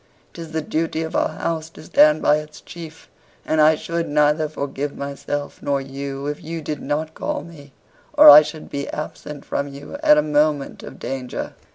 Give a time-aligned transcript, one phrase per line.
[0.33, 3.07] 'Tis the duty of our house to stand by its chief;
[3.45, 7.71] and I should neither forgive myself nor you if you did not call me,
[8.13, 11.53] or I should be absent from you at a moment of danger."